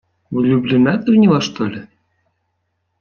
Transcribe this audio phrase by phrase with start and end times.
[0.31, 1.85] Влюблена ты в него, что ли?